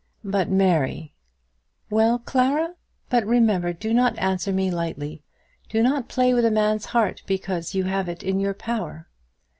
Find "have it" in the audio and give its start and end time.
7.83-8.23